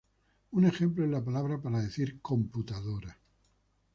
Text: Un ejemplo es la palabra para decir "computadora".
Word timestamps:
Un 0.53 0.65
ejemplo 0.65 1.05
es 1.05 1.11
la 1.11 1.23
palabra 1.23 1.61
para 1.61 1.79
decir 1.79 2.21
"computadora". 2.23 3.19